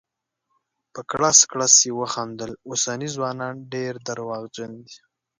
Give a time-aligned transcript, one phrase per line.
[0.93, 4.97] په کړس کړس یې وخندل: اوسني ځوانان ډير درواغجن دي.